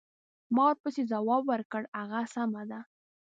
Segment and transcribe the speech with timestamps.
[0.55, 2.79] ما ورپسې ځواب ورکړ: هغه سمه ده.